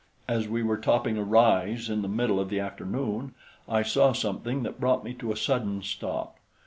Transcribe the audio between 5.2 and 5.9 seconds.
a sudden